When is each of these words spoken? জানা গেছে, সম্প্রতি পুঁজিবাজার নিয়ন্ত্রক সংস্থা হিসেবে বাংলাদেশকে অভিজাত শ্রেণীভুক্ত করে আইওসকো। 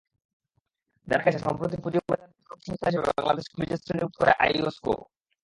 জানা 1.07 1.23
গেছে, 1.25 1.39
সম্প্রতি 1.45 1.77
পুঁজিবাজার 1.83 2.29
নিয়ন্ত্রক 2.31 2.59
সংস্থা 2.65 2.87
হিসেবে 2.89 3.07
বাংলাদেশকে 3.09 3.53
অভিজাত 3.57 3.79
শ্রেণীভুক্ত 3.83 4.17
করে 4.19 4.31
আইওসকো। 4.43 4.93